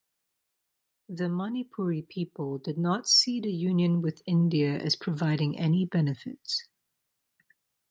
[1.09, 6.65] The Manipuri people did not see the union with India as providing any benefits.